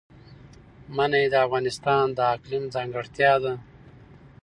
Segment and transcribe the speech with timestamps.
[0.95, 3.53] منی د افغانستان د اقلیم ځانګړتیا ده.